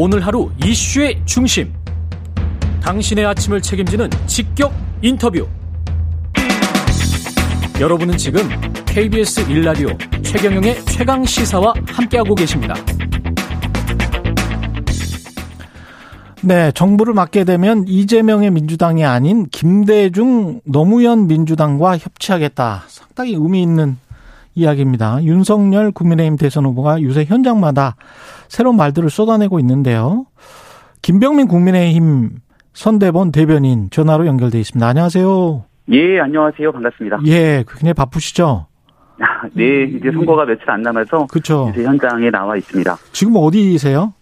오늘 0.00 0.24
하루 0.24 0.48
이슈의 0.64 1.20
중심. 1.24 1.74
당신의 2.80 3.26
아침을 3.26 3.60
책임지는 3.60 4.08
직격 4.28 4.72
인터뷰. 5.02 5.44
여러분은 7.80 8.16
지금 8.16 8.48
KBS 8.86 9.44
1라디오 9.48 10.22
최경영의 10.22 10.84
최강 10.84 11.24
시사와 11.24 11.74
함께하고 11.88 12.36
계십니다. 12.36 12.76
네, 16.42 16.70
정부를 16.70 17.12
맡게 17.12 17.42
되면 17.42 17.84
이재명의 17.88 18.52
민주당이 18.52 19.04
아닌 19.04 19.48
김대중 19.50 20.60
노무현 20.64 21.26
민주당과 21.26 21.98
협치하겠다. 21.98 22.84
상당히 22.86 23.34
의미 23.34 23.62
있는 23.62 23.96
이야기입니다. 24.58 25.22
윤석열 25.22 25.92
국민의힘 25.92 26.36
대선 26.36 26.64
후보가 26.66 27.02
요새 27.02 27.24
현장마다 27.24 27.96
새로운 28.48 28.76
말들을 28.76 29.08
쏟아내고 29.10 29.58
있는데요. 29.60 30.26
김병민 31.02 31.46
국민의힘 31.48 32.30
선대본 32.72 33.32
대변인 33.32 33.88
전화로 33.90 34.26
연결돼 34.26 34.58
있습니다. 34.60 34.86
안녕하세요. 34.86 35.64
예, 35.90 36.20
안녕하세요. 36.20 36.72
반갑습니다. 36.72 37.20
예, 37.26 37.64
굉장히 37.68 37.94
바쁘시죠? 37.94 38.66
네, 39.52 39.84
이제 39.84 40.12
선거가 40.12 40.44
며칠 40.44 40.70
안 40.70 40.82
남아서 40.82 41.26
그렇죠. 41.26 41.70
이제 41.72 41.84
현장에 41.84 42.30
나와 42.30 42.56
있습니다. 42.56 42.96
지금 43.12 43.34
어디세요? 43.36 44.12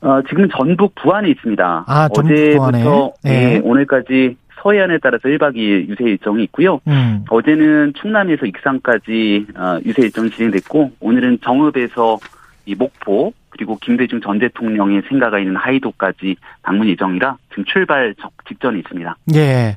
어, 0.00 0.20
지금 0.28 0.48
전북 0.56 0.94
부안에 0.96 1.30
있습니다. 1.30 1.84
아, 1.86 2.08
전북 2.08 2.34
부안에. 2.56 2.80
어제부터 2.82 3.12
네. 3.24 3.30
네, 3.54 3.60
오늘까지 3.64 4.36
서해안에 4.62 4.98
따라서 5.02 5.28
1박 5.28 5.56
2일 5.56 5.88
유세 5.88 6.04
일정이 6.04 6.44
있고요. 6.44 6.80
음. 6.86 7.24
어제는 7.28 7.94
충남에서 8.00 8.46
익산까지 8.46 9.46
어, 9.56 9.78
유세 9.84 10.02
일정이 10.02 10.30
진행됐고 10.30 10.92
오늘은 11.00 11.38
정읍에서 11.42 12.18
이 12.66 12.74
목포 12.74 13.32
그리고 13.52 13.76
김대중 13.82 14.20
전 14.22 14.38
대통령의 14.38 15.02
생가가 15.08 15.38
있는 15.38 15.56
하이도까지 15.56 16.36
방문 16.62 16.88
예정이라 16.88 17.36
지금 17.50 17.64
출발 17.66 18.14
적- 18.20 18.30
직전에 18.48 18.78
있습니다. 18.78 19.16
예. 19.34 19.76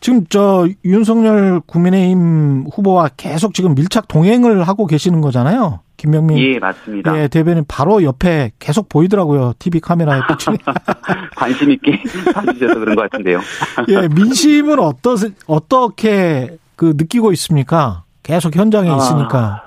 지금 0.00 0.26
저 0.28 0.68
윤석열 0.84 1.60
국민의힘 1.66 2.66
후보와 2.72 3.08
계속 3.16 3.54
지금 3.54 3.74
밀착 3.74 4.08
동행을 4.08 4.68
하고 4.68 4.86
계시는 4.86 5.22
거잖아요. 5.22 5.80
김명민 5.96 6.36
예, 6.38 6.58
맞습니다. 6.58 7.18
예, 7.18 7.28
대변인 7.28 7.64
바로 7.66 8.02
옆에 8.02 8.50
계속 8.58 8.88
보이더라고요. 8.90 9.54
TV 9.58 9.80
카메라에 9.80 10.20
비추니. 10.28 10.58
관심 11.34 11.70
있게 11.70 12.02
봐주셔서 12.34 12.74
그런 12.78 12.94
것 12.94 13.10
같은데요. 13.10 13.40
예, 13.88 14.06
민심은 14.08 14.78
어떠 14.80 15.14
어떻게 15.46 16.58
그 16.76 16.92
느끼고 16.96 17.32
있습니까? 17.32 18.02
계속 18.22 18.54
현장에 18.56 18.90
아, 18.90 18.96
있으니까. 18.96 19.63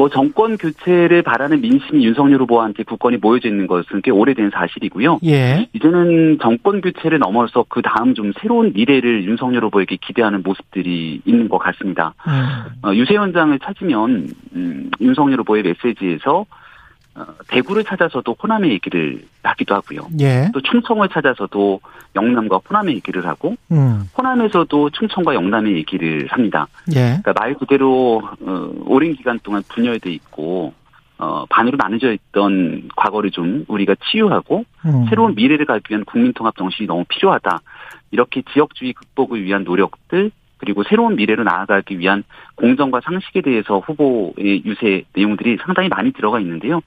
뭐 0.00 0.08
정권 0.08 0.56
교체를 0.56 1.20
바라는 1.20 1.60
민심이 1.60 2.06
윤석열 2.06 2.40
함께 2.40 2.84
국권이 2.84 3.18
모여져 3.18 3.48
있는 3.48 3.66
것은 3.66 4.00
꽤 4.02 4.10
오래된 4.10 4.48
사실이고요. 4.48 5.20
예. 5.26 5.68
이제는 5.74 6.38
정권 6.40 6.80
교체를 6.80 7.18
넘어서 7.18 7.66
그 7.68 7.82
다음 7.82 8.14
좀 8.14 8.32
새로운 8.40 8.72
미래를 8.72 9.24
윤석열 9.24 9.64
후보에게 9.64 9.98
기대하는 10.00 10.42
모습들이 10.42 11.20
있는 11.26 11.50
것 11.50 11.58
같습니다. 11.58 12.14
음. 12.26 12.88
어, 12.88 12.94
유세 12.94 13.14
현장을 13.14 13.58
찾으면 13.58 14.28
음, 14.54 14.90
윤석열 15.02 15.40
후보의 15.40 15.64
메시지에서 15.64 16.38
어, 16.38 16.46
대구를 17.48 17.84
찾아서도 17.84 18.36
호남의 18.42 18.70
얘기를 18.70 19.22
하기도 19.42 19.74
하고요. 19.74 20.08
예. 20.20 20.50
또 20.52 20.60
충청을 20.60 21.08
찾아서도 21.08 21.80
영남과 22.16 22.60
호남의 22.68 22.94
얘기를 22.94 23.26
하고 23.26 23.56
음. 23.72 24.08
호남에서도 24.16 24.90
충청과 24.90 25.34
영남의 25.34 25.74
얘기를 25.74 26.26
합니다. 26.28 26.68
예. 26.90 27.18
그러니까 27.22 27.32
말 27.36 27.54
그대로 27.54 28.22
어, 28.40 28.72
오랜 28.86 29.14
기간 29.14 29.38
동안 29.42 29.62
분열돼 29.68 30.10
있고 30.10 30.72
어, 31.18 31.44
반으로 31.50 31.76
나눠져 31.76 32.12
있던 32.12 32.88
과거를 32.96 33.30
좀 33.30 33.64
우리가 33.68 33.94
치유하고 34.10 34.64
음. 34.86 35.06
새로운 35.10 35.34
미래를 35.34 35.66
가기 35.66 35.84
위한 35.90 36.04
국민통합 36.04 36.56
정신이 36.56 36.86
너무 36.86 37.04
필요하다. 37.08 37.60
이렇게 38.12 38.42
지역주의 38.52 38.92
극복을 38.92 39.42
위한 39.44 39.64
노력들 39.64 40.30
그리고 40.60 40.82
새로운 40.84 41.16
미래로 41.16 41.42
나아가기 41.42 41.98
위한 41.98 42.22
공정과 42.56 43.00
상식에 43.00 43.40
대해서 43.40 43.78
후보의 43.78 44.62
유세 44.66 45.04
내용들이 45.14 45.56
상당히 45.64 45.88
많이 45.88 46.12
들어가 46.12 46.38
있는데요. 46.38 46.82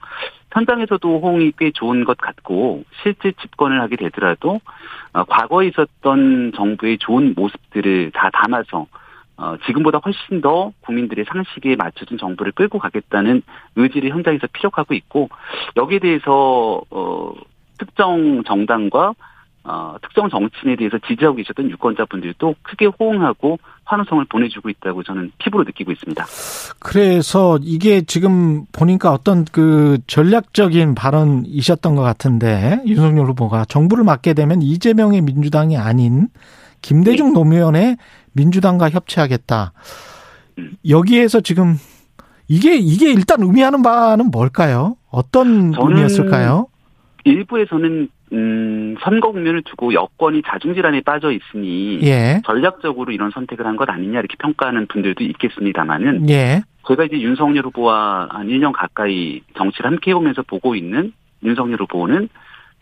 현장에서도 0.52 1.20
호응이 1.20 1.52
꽤 1.58 1.72
좋은 1.72 2.04
것 2.04 2.16
같고 2.16 2.84
실제 3.02 3.32
집권을 3.32 3.80
하게 3.80 3.96
되더라도 3.96 4.60
어, 5.12 5.24
과거에 5.24 5.66
있었던 5.66 6.52
정부의 6.54 6.98
좋은 6.98 7.34
모습들을 7.36 8.12
다 8.12 8.30
담아서 8.32 8.86
어, 9.36 9.56
지금보다 9.66 9.98
훨씬 9.98 10.40
더 10.40 10.72
국민들의 10.82 11.24
상식에 11.24 11.74
맞춰진 11.74 12.16
정부를 12.16 12.52
끌고 12.52 12.78
가겠다는 12.78 13.42
의지를 13.74 14.10
현장에서 14.10 14.46
피력하고 14.52 14.94
있고 14.94 15.28
여기에 15.76 15.98
대해서 15.98 16.80
어, 16.90 17.34
특정 17.78 18.44
정당과 18.44 19.14
어, 19.66 19.96
특정 20.02 20.28
정치인에 20.28 20.76
대해서 20.76 20.98
지지하고 21.08 21.36
계셨던 21.36 21.70
유권자분들도 21.70 22.54
크게 22.62 22.86
호응하고 22.98 23.58
환호성을 23.84 24.22
보내주고 24.26 24.68
있다고 24.68 25.02
저는 25.02 25.32
피부로 25.38 25.64
느끼고 25.64 25.90
있습니다. 25.92 26.24
그래서 26.80 27.58
이게 27.62 28.02
지금 28.02 28.66
보니까 28.72 29.12
어떤 29.12 29.46
그 29.46 29.98
전략적인 30.06 30.94
발언이셨던 30.94 31.94
것 31.94 32.02
같은데 32.02 32.82
윤석열 32.86 33.26
후보가 33.28 33.64
정부를 33.64 34.04
맡게 34.04 34.34
되면 34.34 34.60
이재명의 34.60 35.22
민주당이 35.22 35.78
아닌 35.78 36.28
김대중 36.82 37.32
노무현의 37.32 37.96
민주당과 38.32 38.90
협치하겠다. 38.90 39.72
여기에서 40.88 41.40
지금 41.40 41.76
이게 42.48 42.76
이게 42.76 43.10
일단 43.10 43.40
의미하는 43.40 43.82
바는 43.82 44.30
뭘까요? 44.30 44.96
어떤 45.10 45.72
의미였을까요? 45.74 46.66
일부에서는 47.24 48.08
음, 48.34 48.96
선거 49.02 49.30
국면을 49.30 49.62
두고 49.62 49.94
여권이 49.94 50.42
자중질환에 50.46 51.02
빠져 51.02 51.30
있으니 51.30 52.00
예. 52.02 52.40
전략적으로 52.44 53.12
이런 53.12 53.30
선택을 53.30 53.66
한 53.66 53.76
것 53.76 53.88
아니냐 53.88 54.18
이렇게 54.18 54.34
평가하는 54.38 54.86
분들도 54.86 55.22
있겠습니다만은 55.24 56.28
예. 56.30 56.62
제가 56.86 57.04
이제 57.04 57.20
윤석열 57.20 57.64
후보와 57.66 58.28
한 58.30 58.48
1년 58.48 58.72
가까이 58.72 59.40
정치를 59.56 59.90
함께 59.90 60.10
해오면서 60.10 60.42
보고 60.42 60.74
있는 60.74 61.12
윤석열 61.42 61.80
후보는 61.80 62.28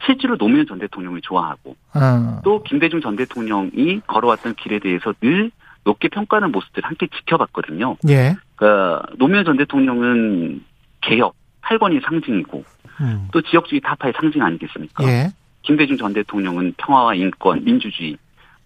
실제로 0.04 0.36
노무현 0.36 0.66
전 0.66 0.78
대통령을 0.80 1.20
좋아하고 1.22 1.76
어. 1.94 2.40
또 2.44 2.62
김대중 2.64 3.00
전 3.00 3.14
대통령이 3.16 4.00
걸어왔던 4.06 4.54
길에 4.56 4.78
대해서 4.80 5.12
늘 5.20 5.50
높게 5.84 6.08
평가하는 6.08 6.50
모습들을 6.52 6.88
함께 6.88 7.06
지켜봤거든요. 7.18 7.96
예. 8.08 8.34
그러니까 8.56 9.02
노무현 9.18 9.44
전 9.44 9.56
대통령은 9.56 10.62
개혁, 11.00 11.34
8번이 11.62 12.02
상징이고 12.04 12.64
음. 13.00 13.28
또 13.32 13.40
지역주의 13.42 13.80
타파의 13.80 14.12
상징 14.20 14.42
아니겠습니까? 14.42 15.04
예. 15.04 15.28
김대중 15.62 15.96
전 15.96 16.12
대통령은 16.12 16.74
평화와 16.76 17.14
인권, 17.14 17.64
민주주의, 17.64 18.16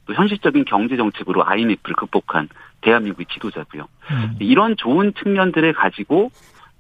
또 0.07 0.15
현실적인 0.15 0.65
경제 0.65 0.97
정책으로 0.97 1.45
IMF를 1.45 1.95
극복한 1.97 2.49
대한민국의 2.81 3.27
지도자고요. 3.33 3.89
음. 4.11 4.37
이런 4.39 4.77
좋은 4.77 5.13
측면들을 5.15 5.73
가지고 5.73 6.31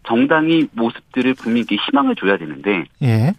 정당이 0.05 0.69
모습들을 0.72 1.34
국민께 1.34 1.76
희망을 1.76 2.15
줘야 2.15 2.37
되는데 2.37 2.84
예. 3.03 3.32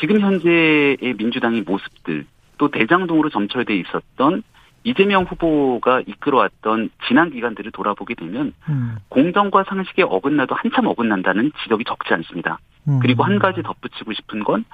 지금 0.00 0.20
현재의 0.20 1.14
민주당의 1.16 1.62
모습들 1.62 2.26
또 2.58 2.70
대장동으로 2.70 3.30
점철돼 3.30 3.76
있었던 3.76 4.42
이재명 4.84 5.24
후보가 5.24 6.02
이끌어왔던 6.06 6.90
지난 7.06 7.30
기간들을 7.30 7.72
돌아보게 7.72 8.14
되면 8.14 8.52
음. 8.68 8.96
공정과 9.08 9.64
상식에 9.64 10.02
어긋나도 10.02 10.54
한참 10.54 10.86
어긋난다는 10.86 11.52
지적이 11.62 11.84
적지 11.84 12.14
않습니다. 12.14 12.58
음. 12.88 12.98
그리고 13.00 13.24
한 13.24 13.38
가지 13.38 13.62
덧붙이고 13.62 14.12
싶은 14.12 14.44
건, 14.44 14.64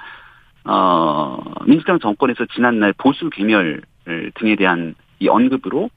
어, 0.65 1.39
민주당 1.67 1.99
정권에서 1.99 2.47
지난날 2.55 2.93
보수 2.97 3.31
개멸 3.31 3.83
등에 4.35 4.57
대한 4.57 4.95
이 5.19 5.29
언급으로 5.29 5.91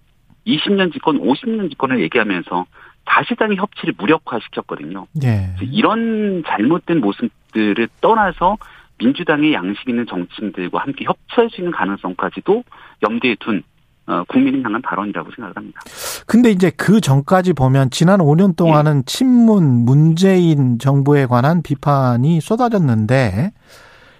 20년 0.45 0.93
집권, 0.93 1.19
50년 1.19 1.69
집권을 1.69 2.01
얘기하면서 2.01 2.65
사실상의 3.05 3.57
협치를 3.57 3.95
무력화시켰거든요. 3.97 5.07
예. 5.23 5.55
이런 5.61 6.43
잘못된 6.45 6.99
모습들을 6.99 7.87
떠나서 8.01 8.57
민주당의 8.99 9.53
양식 9.53 9.87
있는 9.87 10.05
정치인들과 10.07 10.79
함께 10.79 11.05
협치할 11.05 11.49
수 11.49 11.61
있는 11.61 11.71
가능성까지도 11.71 12.63
염두에 13.03 13.35
둔 13.39 13.63
어, 14.07 14.23
국민을 14.29 14.63
향한 14.63 14.81
발언이라고 14.81 15.31
생각을 15.35 15.57
합니다. 15.57 15.81
근데 16.25 16.49
이제 16.49 16.71
그 16.77 17.01
전까지 17.01 17.51
보면 17.53 17.89
지난 17.89 18.19
5년 18.19 18.55
동안은 18.55 19.03
친문 19.05 19.83
문재인 19.83 20.79
정부에 20.79 21.25
관한 21.25 21.61
비판이 21.61 22.39
쏟아졌는데 22.39 23.51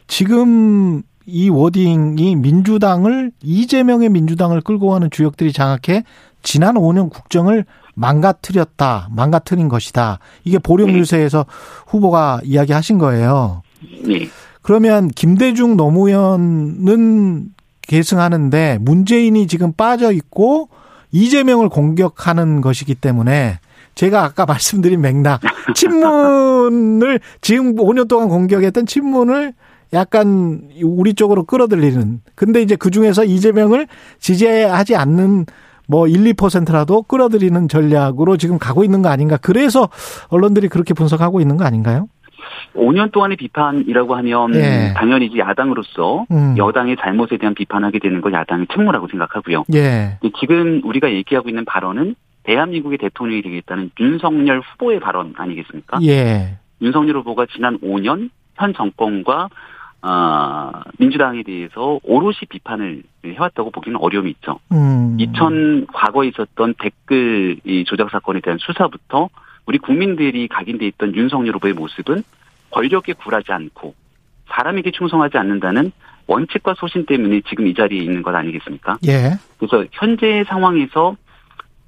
지금 0.08 1.04
이 1.26 1.50
워딩이 1.50 2.38
민주당을 2.38 3.32
이재명의 3.44 4.10
민주당을 4.10 4.62
끌고 4.62 4.90
가는 4.90 5.10
주역들이 5.12 5.52
장악해 5.52 6.04
지난 6.42 6.76
5년 6.76 7.10
국정을 7.10 7.66
망가뜨렸다, 7.96 9.10
망가뜨린 9.12 9.68
것이다. 9.68 10.20
이게 10.44 10.60
보령 10.60 10.94
네. 10.94 11.00
유세에서 11.00 11.46
후보가 11.88 12.42
이야기하신 12.44 12.98
거예요. 13.00 13.64
네. 14.06 14.30
그러면 14.62 15.10
김대중 15.10 15.76
노무현은 15.76 17.50
계승하는데 17.82 18.78
문재인이 18.82 19.48
지금 19.48 19.74
빠져 19.74 20.12
있고 20.12 20.70
이재명을 21.12 21.70
공격하는 21.70 22.62
것이기 22.62 22.96
때문에 22.96 23.60
제가 23.96 24.24
아까 24.24 24.46
말씀드린 24.46 25.02
맥락 25.02 25.42
친문을 25.74 27.20
지금 27.42 27.76
5년 27.76 28.08
동안 28.08 28.30
공격했던 28.30 28.86
친문을 28.86 29.54
약간 29.94 30.62
우리 30.84 31.14
쪽으로 31.14 31.44
끌어들이는. 31.44 32.22
근데 32.36 32.62
이제 32.62 32.76
그 32.76 32.92
중에서 32.92 33.24
이재명을 33.24 33.88
지지하지 34.20 34.96
않는 34.96 35.46
뭐 35.88 36.08
1, 36.08 36.34
2%라도 36.34 37.04
끌어들이는 37.04 37.70
전략으로 37.70 38.38
지금 38.38 38.60
가고 38.60 38.84
있는 38.84 39.02
거 39.02 39.10
아닌가. 39.10 39.38
그래서 39.38 39.90
언론들이 40.30 40.68
그렇게 40.68 40.94
분석하고 40.94 41.40
있는 41.40 41.58
거 41.58 41.64
아닌가요? 41.64 42.08
5년 42.76 43.12
동안의 43.12 43.38
비판이라고 43.38 44.16
하면 44.16 44.56
예. 44.56 44.94
당연히 44.96 45.30
야당으로서 45.38 46.26
음. 46.32 46.56
여당의 46.58 46.98
잘못에 47.00 47.38
대한 47.40 47.56
비판하게 47.56 48.00
되는 48.00 48.22
걸 48.22 48.34
야당의 48.34 48.68
책무라고 48.74 49.08
생각하고요. 49.08 49.64
예. 49.74 50.20
지금 50.40 50.82
우리가 50.84 51.12
얘기하고 51.12 51.50
있는 51.50 51.66
발언은 51.66 52.16
대한민국의 52.44 52.98
대통령이 53.00 53.42
되겠다는 53.42 53.92
윤석열 54.00 54.62
후보의 54.62 55.00
발언 55.00 55.34
아니겠습니까? 55.36 56.00
예. 56.04 56.58
윤석열 56.82 57.18
후보가 57.18 57.48
지난 57.54 57.78
5년 57.80 58.30
현 58.56 58.74
정권과 58.74 59.50
어, 60.08 60.72
민주당에 60.98 61.44
대해서 61.44 62.00
오롯이 62.04 62.48
비판을 62.48 63.04
해왔다고 63.26 63.72
보기는 63.72 64.00
어려움이 64.00 64.30
있죠. 64.32 64.58
음. 64.72 65.18
2000 65.20 65.88
과거에 65.88 66.30
있었던 66.30 66.76
댓글 66.80 67.60
조작 67.86 68.10
사건에 68.10 68.40
대한 68.40 68.58
수사부터 68.58 69.28
우리 69.66 69.78
국민들이 69.78 70.48
각인돼 70.48 70.88
있던 70.88 71.14
윤석열 71.14 71.56
후보의 71.56 71.74
모습은 71.74 72.24
권력에 72.72 73.14
굴하지 73.14 73.52
않고 73.52 73.96
사람에게 74.48 74.92
충성하지 74.92 75.38
않는다는 75.38 75.92
원칙과 76.26 76.76
소신 76.78 77.06
때문에 77.06 77.42
지금 77.50 77.68
이 77.68 77.74
자리에 77.74 78.02
있는 78.02 78.22
것 78.22 78.34
아니겠습니까? 78.34 79.00
예. 79.08 79.34
그래서 79.58 79.86
현재 79.92 80.46
상황에서 80.48 81.18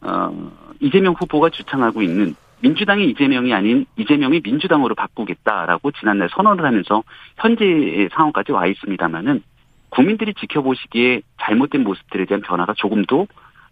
어, 0.02 0.52
이재명 0.82 1.14
후보가 1.18 1.52
주창하고 1.52 2.02
있는 2.02 2.36
민주당이 2.62 3.10
이재명이 3.10 3.54
아닌 3.54 3.86
이재명이 3.98 4.42
민주당으로 4.44 4.96
바꾸겠다라고 4.96 5.92
지난날 5.92 6.30
선언을 6.32 6.66
하면서 6.66 7.04
현재의 7.38 8.10
상황까지 8.12 8.52
와 8.52 8.66
있습니다만은 8.68 9.42
국민들이 9.90 10.34
지켜보시기에 10.34 11.22
잘못된 11.42 11.84
모습들에 11.84 12.26
대한 12.26 12.42
변화가 12.42 12.74
조금도 12.76 13.28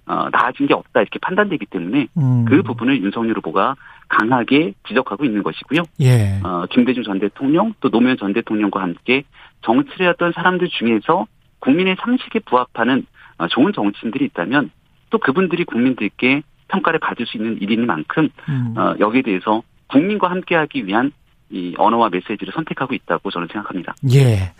어, 0.07 0.29
나아진 0.31 0.67
게 0.67 0.73
없다 0.73 1.01
이렇게 1.01 1.19
판단되기 1.19 1.65
때문에 1.65 2.07
음. 2.17 2.45
그 2.45 2.63
부분을 2.63 3.03
윤석열 3.03 3.35
후보가 3.37 3.75
강하게 4.07 4.73
지적하고 4.87 5.25
있는 5.25 5.43
것이고요. 5.43 5.83
예. 5.99 6.39
어, 6.43 6.65
김대중 6.69 7.03
전 7.03 7.19
대통령 7.19 7.73
또 7.81 7.89
노무현 7.89 8.17
전 8.17 8.31
대통령과 8.31 8.81
함께 8.81 9.23
정치를 9.63 10.05
해왔던 10.05 10.31
사람들 10.33 10.69
중에서 10.69 11.27
국민의 11.59 11.97
상식에 11.99 12.39
부합하는 12.39 13.05
어, 13.37 13.47
좋은 13.47 13.73
정치인들이 13.73 14.25
있다면 14.25 14.71
또 15.09 15.17
그분들이 15.17 15.65
국민들께 15.65 16.41
평가를 16.67 16.99
받을 16.99 17.25
수 17.25 17.37
있는 17.37 17.57
일이니만큼 17.61 18.29
음. 18.49 18.73
어, 18.77 18.95
여기에 18.99 19.21
대해서 19.23 19.61
국민과 19.87 20.29
함께하기 20.29 20.85
위한 20.85 21.11
이 21.49 21.73
언어와 21.77 22.09
메시지를 22.09 22.53
선택하고 22.53 22.93
있다고 22.93 23.31
저는 23.31 23.47
생각합니다. 23.51 23.95
예. 24.13 24.51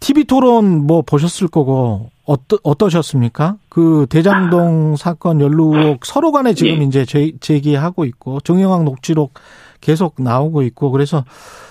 TV 0.00 0.24
토론 0.24 0.86
뭐 0.86 1.02
보셨을 1.02 1.48
거고 1.48 2.10
어떠, 2.26 2.58
어떠셨습니까? 2.62 3.56
그 3.68 4.06
대장동 4.10 4.96
사건 4.96 5.40
연루록 5.40 6.04
서로 6.04 6.32
간에 6.32 6.52
지금 6.52 6.82
예. 6.82 6.84
이제 6.84 7.04
제, 7.04 7.32
제기하고 7.40 8.04
있고 8.06 8.40
정영학 8.40 8.84
녹취록 8.84 9.34
계속 9.80 10.16
나오고 10.18 10.62
있고 10.62 10.90
그래서 10.90 11.24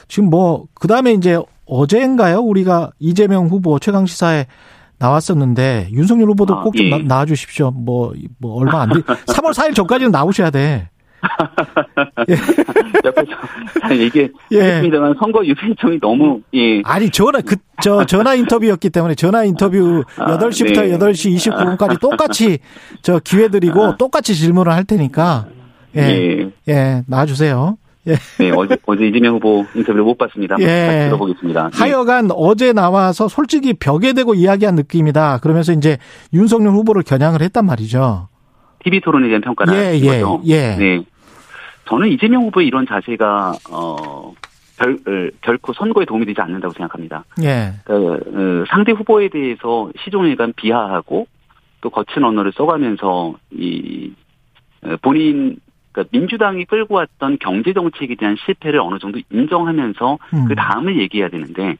지금 0.07 0.30
뭐 0.30 0.66
그다음에 0.74 1.12
이제 1.13 1.38
어제인가요? 1.66 2.40
우리가 2.40 2.92
이재명 3.00 3.48
후보 3.48 3.80
최강 3.80 4.06
시사에 4.06 4.48
나왔었는데 5.00 5.90
윤석열 5.92 6.30
후보도 6.30 6.56
아, 6.56 6.63
꼭좀 6.63 6.86
예. 6.86 6.98
나와 7.00 7.25
주십시오. 7.25 7.72
뭐, 7.72 8.13
뭐 8.40 8.56
얼마 8.56 8.81
안 8.81 8.90
돼. 8.90 9.01
3월 9.28 9.54
4일 9.54 9.75
전까지는 9.75 10.12
나오셔야 10.12 10.50
돼. 10.50 10.90
예. 12.30 12.34
옆에서 13.06 13.31
잘 13.81 13.98
얘기했습니다만 13.98 15.12
예. 15.12 15.16
선거 15.19 15.45
유세청이 15.45 16.00
너무 16.01 16.42
예. 16.54 16.81
아니 16.84 17.10
전화 17.10 17.42
그 17.42 17.56
저 17.84 18.06
전화 18.06 18.34
인터뷰였기 18.36 18.90
때문에 18.90 19.13
전화 19.16 19.44
인터뷰 19.44 20.06
아, 20.18 20.38
8시부터 20.38 20.88
네. 20.88 20.98
8시 20.98 21.36
29분까지 21.36 22.00
똑같이 22.00 22.60
저 23.01 23.19
기회 23.19 23.50
드리고 23.50 23.84
아. 23.84 23.98
똑같이 23.98 24.34
질문을 24.36 24.72
할 24.72 24.86
테니까 24.86 25.48
예. 25.98 26.01
예, 26.01 26.50
예 26.69 27.04
나와 27.07 27.25
주세요. 27.25 27.78
예. 28.08 28.16
네, 28.38 28.52
어제, 28.52 28.78
어제 28.86 29.08
이재명 29.08 29.36
후보 29.36 29.66
인터뷰를 29.76 30.04
못 30.04 30.18
봤습니다. 30.18 30.56
예. 30.60 31.06
들어보겠습니다. 31.08 31.70
네. 31.70 31.78
하여간 31.78 32.28
네. 32.28 32.34
어제 32.36 32.74
나와서 32.74 33.28
솔직히 33.28 33.74
벽에 33.74 34.14
대고 34.14 34.34
이야기한 34.34 34.76
느낌이다. 34.76 35.40
그러면서 35.40 35.72
이제 35.72 35.98
윤석열 36.34 36.74
후보를 36.74 37.04
겨냥을 37.04 37.42
했단 37.42 37.66
말이죠. 37.66 38.28
TV 38.84 39.00
토론에 39.00 39.28
대한 39.28 39.42
평가를 39.42 39.74
예, 39.74 40.00
예, 40.00 40.22
거죠. 40.22 40.42
예. 40.46 40.76
네. 40.76 41.04
저는 41.88 42.10
이재명 42.10 42.44
후보의 42.44 42.68
이런 42.68 42.86
자세가, 42.86 43.54
어, 43.72 44.34
결, 44.78 44.94
어, 44.94 45.30
결코 45.42 45.74
선거에 45.74 46.06
도움이 46.06 46.26
되지 46.26 46.42
않는다고 46.42 46.74
생각합니다. 46.74 47.24
예. 47.44 47.74
그, 47.86 47.94
어, 47.94 48.66
상대 48.70 48.92
후보에 48.92 49.30
대해서 49.30 49.90
시종일관 50.04 50.54
비하하고 50.56 51.28
또 51.82 51.90
거친 51.90 52.24
언어를 52.24 52.52
써가면서 52.54 53.36
이, 53.52 54.12
어, 54.84 54.96
본인 55.02 55.58
그러니까 55.94 56.10
민주당이 56.12 56.66
끌고 56.66 56.95
왔던 56.95 57.38
경제 57.40 57.72
정책에 57.72 58.16
대한 58.16 58.36
실패를 58.45 58.80
어느 58.80 59.00
정도 59.00 59.19
인정하면서 59.31 60.18
음. 60.34 60.45
그 60.45 60.56
다음을 60.56 61.00
얘기해야 61.00 61.30
되는데 61.30 61.78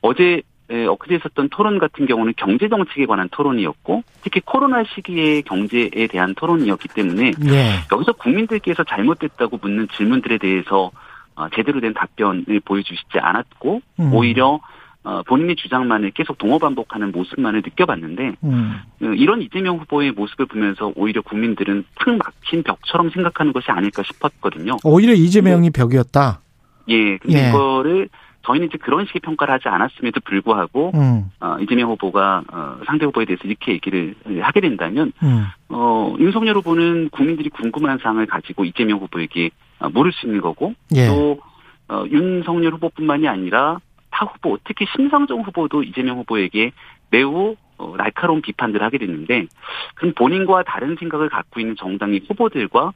어제 0.00 0.42
엊그제 0.68 1.16
있었던 1.16 1.50
토론 1.50 1.78
같은 1.78 2.06
경우는 2.06 2.32
경제 2.36 2.68
정책에 2.68 3.04
관한 3.04 3.28
토론이었고 3.30 4.02
특히 4.22 4.40
코로나 4.40 4.82
시기의 4.84 5.42
경제에 5.42 6.06
대한 6.10 6.34
토론이었기 6.34 6.88
때문에 6.88 7.32
네. 7.38 7.72
여기서 7.92 8.12
국민들께서 8.12 8.82
잘못됐다고 8.84 9.58
묻는 9.60 9.86
질문들에 9.96 10.38
대해서 10.38 10.90
어, 11.34 11.48
제대로 11.54 11.80
된 11.80 11.92
답변을 11.92 12.60
보여주시지 12.64 13.18
않았고 13.18 13.82
음. 14.00 14.14
오히려 14.14 14.60
어, 15.04 15.22
본인의 15.26 15.56
주장만을 15.56 16.12
계속 16.12 16.38
동어 16.38 16.58
반복하는 16.58 17.10
모습만을 17.10 17.62
느껴봤는데 17.64 18.36
음. 18.44 18.74
어, 19.02 19.06
이런 19.06 19.42
이재명 19.42 19.78
후보의 19.78 20.12
모습을 20.12 20.46
보면서 20.46 20.92
오히려 20.94 21.22
국민들은 21.22 21.84
탁 21.96 22.16
막힌 22.16 22.62
벽처럼 22.62 23.10
생각하는 23.10 23.52
것이 23.52 23.70
아닐까 23.70 24.02
싶었거든요. 24.04 24.76
오히려 24.84 25.12
이재명이 25.12 25.70
네. 25.70 25.80
벽이었다. 25.80 26.40
예, 26.88 27.16
근데 27.18 27.44
예. 27.44 27.48
이거를 27.48 28.08
저희는 28.44 28.68
이제 28.68 28.78
그런 28.78 29.06
식의 29.06 29.20
평가를 29.20 29.54
하지 29.54 29.68
않았음에도 29.68 30.20
불구하고 30.24 30.92
음. 30.94 31.30
어, 31.40 31.56
이재명 31.60 31.90
후보가 31.90 32.44
어, 32.52 32.76
상대 32.86 33.04
후보에 33.04 33.24
대해서 33.24 33.42
이렇게 33.44 33.72
얘기를 33.72 34.14
하게 34.40 34.60
된다면 34.60 35.12
음. 35.22 35.46
어, 35.68 36.14
윤석열 36.18 36.56
후보는 36.56 37.10
국민들이 37.10 37.48
궁금한 37.48 37.98
사항을 37.98 38.26
가지고 38.26 38.64
이재명 38.64 38.98
후보에게 38.98 39.50
어, 39.80 39.88
물을 39.90 40.12
수 40.12 40.26
있는 40.26 40.40
거고 40.40 40.74
예. 40.94 41.06
또 41.06 41.40
어, 41.88 42.04
윤석열 42.10 42.72
후보뿐만이 42.74 43.28
아니라 43.28 43.78
타 44.12 44.26
후보, 44.26 44.58
특히 44.64 44.86
심상정 44.94 45.40
후보도 45.40 45.82
이재명 45.82 46.18
후보에게 46.18 46.70
매우 47.10 47.56
어, 47.78 47.94
날카로운 47.96 48.42
비판들을 48.42 48.84
하게 48.84 48.98
됐는데 48.98 49.46
그럼 49.94 50.14
본인과 50.14 50.62
다른 50.64 50.96
생각을 50.96 51.28
갖고 51.28 51.58
있는 51.58 51.74
정당의 51.76 52.20
후보들과 52.28 52.92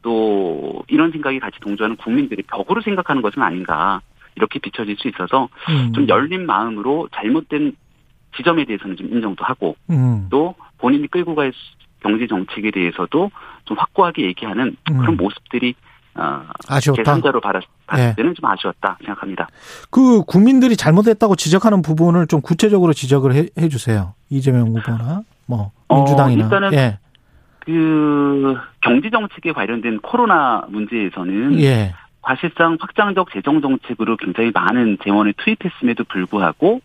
또 0.00 0.82
이런 0.88 1.12
생각이 1.12 1.38
같이 1.38 1.58
동조하는 1.60 1.96
국민들이 1.96 2.42
벽으로 2.42 2.80
생각하는 2.80 3.20
것은 3.22 3.42
아닌가 3.42 4.00
이렇게 4.36 4.58
비춰질 4.58 4.96
수 4.96 5.08
있어서 5.08 5.48
음. 5.68 5.92
좀 5.92 6.08
열린 6.08 6.46
마음으로 6.46 7.08
잘못된 7.12 7.76
지점에 8.36 8.64
대해서는 8.64 8.96
좀 8.96 9.08
인정도 9.08 9.44
하고 9.44 9.76
음. 9.90 10.28
또 10.30 10.54
본인이 10.78 11.06
끌고 11.08 11.34
갈 11.34 11.52
경제 12.00 12.26
정책에 12.26 12.70
대해서도 12.70 13.30
좀 13.64 13.76
확고하게 13.78 14.22
얘기하는 14.22 14.76
음. 14.90 14.98
그런 14.98 15.16
모습들이 15.16 15.74
어, 16.14 16.42
아쉬웠다. 16.68 17.02
제3자로 17.02 17.40
봤을 17.40 17.62
네. 17.96 18.14
때는 18.16 18.34
좀 18.34 18.44
아쉬웠다 18.50 18.98
생각합니다. 19.04 19.48
그 19.90 20.22
국민들이 20.22 20.76
잘못했다고 20.76 21.36
지적하는 21.36 21.82
부분을 21.82 22.26
좀 22.26 22.40
구체적으로 22.40 22.92
지적을 22.92 23.34
해, 23.34 23.46
해 23.58 23.68
주세요. 23.68 24.14
이재명 24.28 24.68
후보나 24.68 25.22
뭐 25.46 25.70
어, 25.88 25.96
민주당이나. 25.96 26.42
어, 26.42 26.44
일단은 26.44 26.72
예. 26.74 26.98
그 27.60 28.56
경제 28.80 29.08
정책에 29.10 29.52
관련된 29.52 30.00
코로나 30.00 30.64
문제에서는 30.68 31.60
예. 31.60 31.94
사실상 32.26 32.76
확장적 32.80 33.32
재정 33.32 33.60
정책으로 33.60 34.16
굉장히 34.16 34.50
많은 34.52 34.98
재원을 35.02 35.32
투입했음에도 35.36 36.04
불구하고 36.04 36.80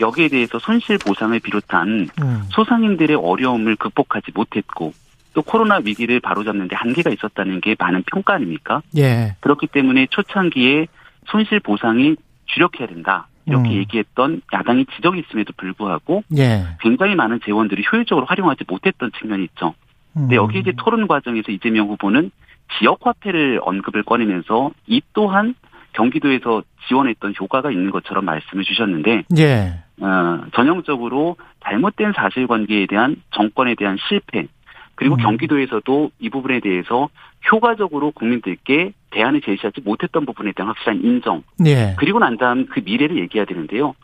여기에 0.00 0.28
대해서 0.28 0.58
손실 0.58 0.98
보상을 0.98 1.38
비롯한 1.40 2.08
음. 2.20 2.42
소상인들의 2.50 3.16
어려움을 3.16 3.76
극복하지 3.76 4.32
못했고 4.34 4.92
또 5.34 5.42
코로나 5.42 5.80
위기를 5.84 6.20
바로잡는데 6.20 6.76
한계가 6.76 7.10
있었다는 7.10 7.60
게 7.60 7.76
많은 7.78 8.04
평가 8.06 8.34
아닙니까? 8.34 8.82
예. 8.96 9.36
그렇기 9.40 9.66
때문에 9.66 10.06
초창기에 10.10 10.86
손실 11.26 11.60
보상이 11.60 12.16
주력해야 12.46 12.86
된다. 12.86 13.26
이렇게 13.46 13.70
음. 13.70 13.74
얘기했던 13.74 14.40
야당의 14.52 14.86
지적이 14.96 15.20
있음에도 15.20 15.52
불구하고 15.56 16.22
예. 16.38 16.64
굉장히 16.80 17.14
많은 17.14 17.40
재원들이 17.44 17.84
효율적으로 17.92 18.26
활용하지 18.26 18.64
못했던 18.66 19.10
측면이 19.18 19.44
있죠. 19.44 19.74
근데 20.14 20.36
여기 20.36 20.60
이제 20.60 20.70
음. 20.70 20.76
토론 20.78 21.06
과정에서 21.06 21.50
이재명 21.50 21.88
후보는 21.88 22.30
지역 22.78 23.00
화폐를 23.02 23.60
언급을 23.62 24.04
꺼내면서 24.04 24.70
이 24.86 25.02
또한 25.12 25.54
경기도에서 25.92 26.62
지원했던 26.88 27.34
효과가 27.38 27.70
있는 27.70 27.90
것처럼 27.90 28.24
말씀을 28.24 28.64
주셨는데 28.64 29.24
예. 29.38 29.82
어, 30.00 30.44
전형적으로 30.54 31.36
잘못된 31.64 32.12
사실관계에 32.16 32.86
대한 32.86 33.16
정권에 33.32 33.74
대한 33.74 33.96
실패 34.08 34.46
그리고 34.96 35.16
음. 35.16 35.20
경기도에서도 35.22 36.10
이 36.20 36.30
부분에 36.30 36.60
대해서 36.60 37.08
효과적으로 37.50 38.10
국민들께 38.12 38.92
대안을 39.10 39.40
제시하지 39.42 39.80
못했던 39.82 40.24
부분에 40.24 40.52
대한 40.52 40.68
확실한 40.68 41.02
인정. 41.02 41.42
예. 41.66 41.94
그리고 41.98 42.18
난 42.18 42.36
다음 42.38 42.66
그 42.66 42.80
미래를 42.84 43.18
얘기해야 43.18 43.44
되는데요. 43.44 43.94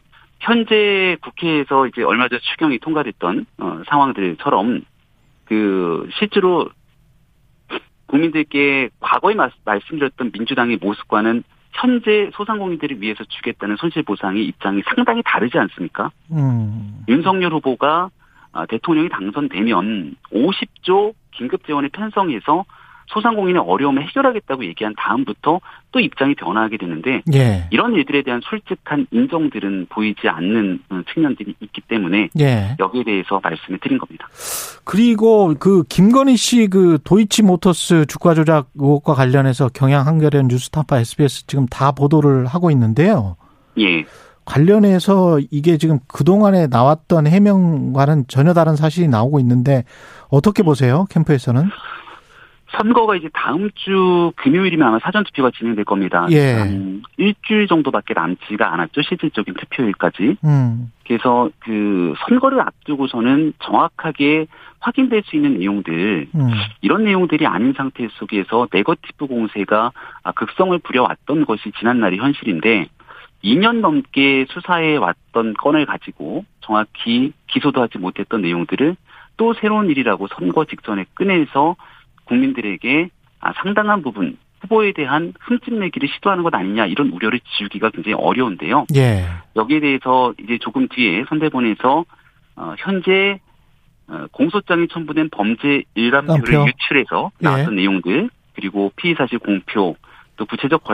현재 0.40 1.16
국회에서 1.23 1.87
이제 1.87 2.02
얼마 2.02 2.28
전 2.28 2.38
추경이 2.42 2.78
통과됐던 2.78 3.47
어, 3.59 3.82
상황들처럼 3.88 4.82
그 5.44 6.09
실제로 6.18 6.68
국민들께 8.06 8.90
과거에 9.00 9.35
마- 9.35 9.50
말씀드렸던 9.64 10.30
민주당의 10.32 10.78
모습과는 10.80 11.44
현재 11.73 12.30
소상공인들을 12.35 13.00
위해서 13.00 13.23
주겠다는 13.25 13.76
손실보상의 13.76 14.44
입장이 14.47 14.82
상당히 14.94 15.23
다르지 15.25 15.56
않습니까? 15.59 16.11
음. 16.32 17.04
윤석열 17.09 17.52
후보가 17.54 17.88
아, 18.04 18.11
대통령이 18.69 19.09
당선되면 19.09 20.16
50조 20.33 21.14
긴급 21.33 21.66
재원을 21.66 21.88
편성해서 21.90 22.64
소상공인의 23.12 23.62
어려움을 23.62 24.07
해결하겠다고 24.07 24.64
얘기한 24.66 24.95
다음부터 24.97 25.61
또 25.92 26.00
입장이 26.00 26.35
변화하게 26.37 26.76
되는데 26.76 27.23
예. 27.35 27.66
이런 27.71 27.95
일들에 27.95 28.23
대한 28.23 28.40
솔직한 28.42 29.07
인정들은 29.11 29.87
보이지 29.90 30.28
않는 30.28 30.78
어, 30.90 31.02
측면들이 31.12 31.54
있기 31.61 31.80
때문에 31.83 32.28
예. 32.38 32.76
여기에 32.78 33.02
대해서 33.04 33.40
말씀을 33.42 33.80
드린 33.80 33.99
겁니다. 33.99 34.28
그리고 34.85 35.54
그 35.59 35.83
김건희 35.88 36.37
씨 36.37 36.69
그 36.69 36.99
도이치 37.02 37.42
모터스 37.42 38.07
주가 38.07 38.35
조작 38.35 38.69
의혹과 38.76 39.14
관련해서 39.14 39.71
경향 39.75 40.07
한겨레 40.07 40.42
뉴스타파 40.45 41.00
SBS 41.00 41.47
지금 41.47 41.66
다 41.66 41.90
보도를 41.90 42.47
하고 42.47 42.71
있는데요. 42.71 43.37
예. 43.78 44.04
관련해서 44.44 45.38
이게 45.50 45.76
지금 45.76 45.99
그동안에 46.09 46.66
나왔던 46.66 47.26
해명과는 47.26 48.25
전혀 48.28 48.52
다른 48.52 48.76
사실이 48.76 49.09
나오고 49.09 49.40
있는데 49.40 49.85
어떻게 50.28 50.62
보세요? 50.62 51.06
캠프에서는? 51.11 51.70
선거가 52.73 53.16
이제 53.16 53.28
다음 53.32 53.68
주 53.75 54.32
금요일이면 54.37 54.87
아마 54.87 54.99
사전 55.00 55.25
투표가 55.25 55.50
진행될 55.56 55.85
겁니다. 55.85 56.26
예. 56.30 56.52
한 56.52 57.02
일주일 57.16 57.66
정도밖에 57.66 58.14
남지가 58.14 58.73
않았죠. 58.73 59.02
실질적인 59.02 59.54
투표일까지. 59.54 60.37
음. 60.44 60.92
그래서 61.06 61.50
그 61.59 62.14
선거를 62.28 62.61
앞두고서는 62.61 63.54
정확하게 63.64 64.47
확인될 64.78 65.23
수 65.26 65.37
있는 65.37 65.59
내용들 65.59 66.28
음. 66.35 66.50
이런 66.80 67.04
내용들이 67.04 67.47
아닌 67.47 67.75
상태 67.76 68.06
속에서 68.12 68.68
네거티브 68.73 69.26
공세가 69.26 69.90
아, 70.23 70.32
극성을 70.32 70.78
부려왔던 70.78 71.44
것이 71.47 71.73
지난날의 71.78 72.18
현실인데 72.18 72.87
2년 73.44 73.80
넘게 73.80 74.47
수사해 74.50 74.97
왔던 74.97 75.54
건을 75.54 75.87
가지고 75.87 76.44
정확히 76.61 77.32
기소도 77.49 77.80
하지 77.80 77.99
못했던 77.99 78.42
내용들을 78.42 78.97
또 79.37 79.54
새로운 79.54 79.88
일이라고 79.88 80.28
선거 80.28 80.64
직전에 80.64 81.06
꺼내서 81.14 81.76
국민들에게 82.25 83.09
아, 83.40 83.52
상당한 83.62 84.02
부분 84.02 84.37
후보에 84.61 84.92
대한 84.92 85.32
흠집 85.40 85.75
내기를 85.75 86.09
시도하는 86.09 86.44
것 86.44 86.54
아니냐 86.54 86.87
이런 86.87 87.09
우려를 87.09 87.40
지우기가 87.56 87.90
굉장히 87.90 88.14
어려운데요. 88.14 88.87
예. 88.94 89.25
여기에 89.56 89.80
대해서 89.80 90.35
이제 90.38 90.59
조금 90.59 90.87
뒤에 90.88 91.25
선대본에서 91.28 92.04
어, 92.56 92.75
현재 92.78 93.40
어, 94.09 94.26
공소장이 94.32 94.88
첨부된 94.88 95.30
범죄 95.30 95.82
일감표. 95.94 96.35
유출해서 96.66 97.30
예. 97.40 97.44
나왔던 97.44 97.76
내용들 97.76 98.28
그리고 98.54 98.92
피의 98.97 99.14
사실 99.16 99.38
공표 99.38 99.97
또 100.37 100.44
구체적 100.44 100.85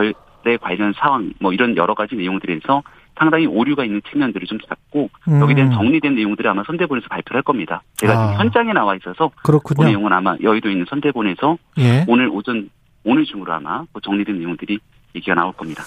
거래 0.47 0.55
관련 0.55 0.93
사항 0.93 1.33
뭐 1.41 1.51
이런 1.51 1.75
여러 1.75 1.93
가지 1.93 2.15
내용들에서 2.15 2.81
상당히 3.19 3.45
오류가 3.45 3.83
있는 3.83 4.01
측면들을 4.09 4.47
좀 4.47 4.57
잡고 4.59 5.09
음. 5.27 5.41
여기에 5.41 5.55
대한 5.55 5.71
정리된 5.71 6.15
내용들을 6.15 6.49
아마 6.49 6.63
선대본에서 6.65 7.07
발표를 7.09 7.39
할 7.39 7.43
겁니다. 7.43 7.81
제가 7.97 8.13
아. 8.13 8.27
지금 8.27 8.39
현장에 8.39 8.73
나와 8.73 8.95
있어서 8.95 9.29
그 9.35 9.43
그렇군요. 9.43 9.87
내용은 9.87 10.13
아마 10.13 10.37
여의도에 10.41 10.71
있는 10.71 10.85
선대본에서 10.89 11.57
예. 11.79 12.05
오늘 12.07 12.29
오전 12.29 12.69
오늘 13.03 13.25
중으로 13.25 13.51
아마 13.53 13.83
그 13.91 13.99
정리된 14.01 14.39
내용들이 14.39 14.79
얘기가 15.15 15.35
나올 15.35 15.51
겁니다. 15.51 15.83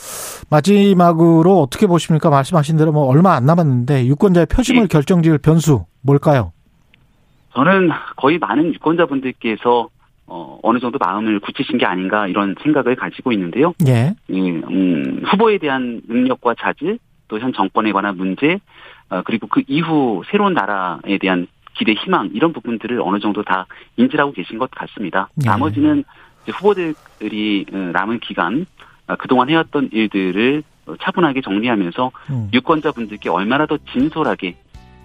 마지막으로 0.50 1.60
어떻게 1.60 1.86
보십니까? 1.86 2.28
말씀하신 2.28 2.76
대로 2.76 2.92
뭐 2.92 3.06
얼마 3.06 3.34
안 3.34 3.46
남았는데 3.46 4.06
유권자의 4.06 4.46
표심을 4.46 4.82
예. 4.82 4.86
결정지을 4.88 5.38
변수 5.38 5.86
뭘까요? 6.02 6.52
저는 7.54 7.90
거의 8.16 8.38
많은 8.38 8.74
유권자분들께서 8.74 9.88
어, 10.30 10.60
어느 10.62 10.78
정도 10.78 10.96
마음을 10.98 11.40
굳히신 11.40 11.76
게 11.78 11.84
아닌가 11.86 12.28
이런 12.28 12.54
생각을 12.62 12.94
가지고 12.94 13.32
있는데요. 13.32 13.74
예. 13.88 14.14
이, 14.28 14.40
음, 14.40 15.22
후보에 15.26 15.58
대한 15.58 16.00
능력과 16.08 16.54
자질, 16.54 16.98
또 17.26 17.38
현 17.38 17.52
정권에 17.52 17.92
관한 17.92 18.16
문제, 18.16 18.58
어, 19.08 19.22
그리고 19.24 19.46
그 19.48 19.62
이후 19.66 20.22
새로운 20.30 20.54
나라에 20.54 21.18
대한 21.20 21.46
기대, 21.74 21.92
희망 21.94 22.30
이런 22.34 22.52
부분들을 22.52 23.00
어느 23.02 23.18
정도 23.20 23.42
다 23.42 23.66
인지를 23.96 24.20
하고 24.20 24.32
계신 24.32 24.58
것 24.58 24.70
같습니다. 24.70 25.28
예. 25.42 25.46
나머지는 25.46 26.04
후보들이 26.46 27.66
어, 27.72 27.76
남은 27.92 28.20
기간 28.20 28.66
어, 29.08 29.16
그동안 29.16 29.48
해왔던 29.50 29.90
일들을 29.92 30.62
어, 30.86 30.94
차분하게 31.00 31.40
정리하면서 31.40 32.10
음. 32.30 32.50
유권자분들께 32.52 33.28
얼마나 33.30 33.66
더 33.66 33.78
진솔하게 33.92 34.56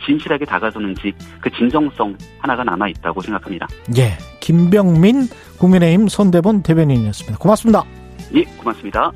진실하게 0.05 0.45
다가서는지 0.45 1.13
그 1.39 1.49
진정성 1.51 2.15
하나가 2.39 2.63
남아 2.63 2.89
있다고 2.89 3.21
생각합니다. 3.21 3.67
예. 3.97 4.17
김병민 4.45 5.27
국민의힘 5.57 6.07
손대본 6.07 6.61
대변인이었습니다. 6.61 7.39
고맙습니다. 7.39 7.83
예, 8.35 8.43
고맙습니다. 8.43 9.11